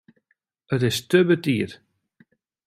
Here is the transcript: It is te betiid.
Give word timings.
It 0.75 0.81
is 0.89 0.97
te 1.09 1.19
betiid. 1.27 1.71